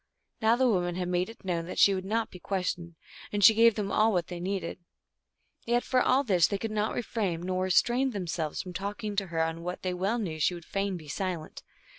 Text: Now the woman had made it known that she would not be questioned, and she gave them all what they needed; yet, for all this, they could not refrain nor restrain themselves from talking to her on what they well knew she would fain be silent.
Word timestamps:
Now 0.41 0.55
the 0.55 0.67
woman 0.67 0.95
had 0.95 1.09
made 1.09 1.29
it 1.29 1.45
known 1.45 1.67
that 1.67 1.77
she 1.77 1.93
would 1.93 2.05
not 2.05 2.31
be 2.31 2.39
questioned, 2.39 2.95
and 3.31 3.43
she 3.43 3.53
gave 3.53 3.75
them 3.75 3.91
all 3.91 4.11
what 4.11 4.29
they 4.29 4.39
needed; 4.39 4.79
yet, 5.67 5.83
for 5.83 6.01
all 6.01 6.23
this, 6.23 6.47
they 6.47 6.57
could 6.57 6.71
not 6.71 6.95
refrain 6.95 7.41
nor 7.41 7.65
restrain 7.65 8.09
themselves 8.09 8.63
from 8.63 8.73
talking 8.73 9.15
to 9.17 9.27
her 9.27 9.43
on 9.43 9.61
what 9.61 9.83
they 9.83 9.93
well 9.93 10.17
knew 10.17 10.39
she 10.39 10.55
would 10.55 10.65
fain 10.65 10.97
be 10.97 11.07
silent. 11.07 11.61